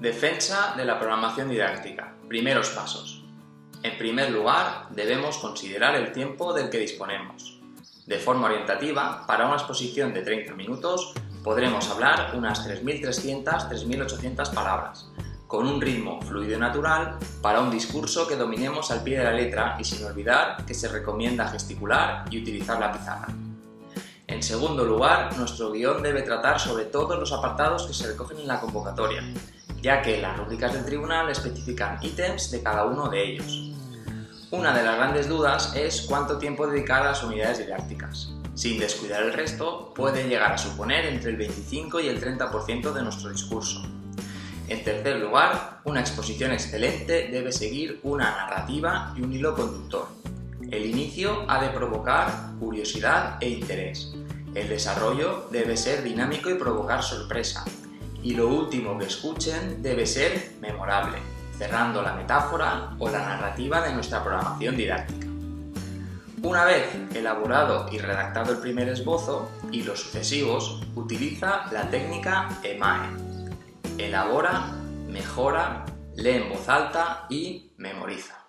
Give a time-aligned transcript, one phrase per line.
[0.00, 2.14] Defensa de la programación didáctica.
[2.28, 3.24] Primeros pasos.
[3.82, 7.58] En primer lugar, debemos considerar el tiempo del que disponemos.
[8.06, 15.10] De forma orientativa, para una exposición de 30 minutos, podremos hablar unas 3.300-3.800 palabras,
[15.48, 19.32] con un ritmo fluido y natural para un discurso que dominemos al pie de la
[19.32, 23.34] letra y sin olvidar que se recomienda gesticular y utilizar la pizarra.
[24.28, 28.46] En segundo lugar, nuestro guion debe tratar sobre todos los apartados que se recogen en
[28.46, 29.24] la convocatoria,
[29.82, 33.72] ya que las rúbricas del tribunal especifican ítems de cada uno de ellos.
[34.50, 38.32] Una de las grandes dudas es cuánto tiempo dedicar a las unidades didácticas.
[38.54, 43.02] Sin descuidar el resto, puede llegar a suponer entre el 25 y el 30% de
[43.02, 43.82] nuestro discurso.
[44.68, 50.08] En tercer lugar, una exposición excelente debe seguir una narrativa y un hilo conductor.
[50.70, 54.12] El inicio ha de provocar curiosidad e interés.
[54.54, 57.64] El desarrollo debe ser dinámico y provocar sorpresa,
[58.22, 61.18] y lo último que escuchen debe ser memorable,
[61.56, 65.26] cerrando la metáfora o la narrativa de nuestra programación didáctica.
[66.42, 73.08] Una vez elaborado y redactado el primer esbozo y los sucesivos, utiliza la técnica EMAE.
[73.98, 74.72] Elabora,
[75.08, 78.47] mejora, lee en voz alta y memoriza.